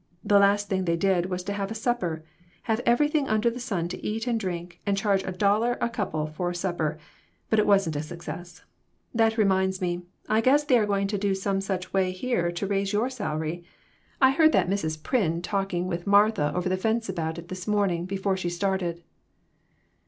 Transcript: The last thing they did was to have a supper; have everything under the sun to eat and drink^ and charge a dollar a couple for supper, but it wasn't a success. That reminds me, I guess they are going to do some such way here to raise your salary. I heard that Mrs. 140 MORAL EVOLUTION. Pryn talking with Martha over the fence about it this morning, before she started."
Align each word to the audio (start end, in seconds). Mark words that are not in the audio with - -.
The 0.23 0.39
last 0.39 0.67
thing 0.67 0.85
they 0.85 0.97
did 0.97 1.27
was 1.27 1.43
to 1.43 1.53
have 1.53 1.69
a 1.69 1.75
supper; 1.75 2.25
have 2.63 2.81
everything 2.87 3.27
under 3.27 3.51
the 3.51 3.59
sun 3.59 3.87
to 3.89 4.03
eat 4.03 4.25
and 4.25 4.41
drink^ 4.41 4.77
and 4.83 4.97
charge 4.97 5.23
a 5.25 5.31
dollar 5.31 5.77
a 5.79 5.89
couple 5.91 6.25
for 6.25 6.51
supper, 6.55 6.97
but 7.51 7.59
it 7.59 7.67
wasn't 7.67 7.95
a 7.97 8.01
success. 8.01 8.63
That 9.13 9.37
reminds 9.37 9.79
me, 9.79 10.01
I 10.27 10.41
guess 10.41 10.63
they 10.63 10.79
are 10.79 10.87
going 10.87 11.05
to 11.05 11.19
do 11.19 11.35
some 11.35 11.61
such 11.61 11.93
way 11.93 12.09
here 12.13 12.51
to 12.51 12.65
raise 12.65 12.93
your 12.93 13.11
salary. 13.11 13.63
I 14.19 14.31
heard 14.31 14.53
that 14.53 14.67
Mrs. 14.67 14.97
140 15.05 15.05
MORAL 15.05 15.19
EVOLUTION. 15.19 15.41
Pryn 15.41 15.43
talking 15.43 15.87
with 15.87 16.07
Martha 16.07 16.51
over 16.57 16.67
the 16.67 16.77
fence 16.77 17.07
about 17.07 17.37
it 17.37 17.49
this 17.49 17.67
morning, 17.67 18.07
before 18.07 18.35
she 18.35 18.49
started." 18.49 19.03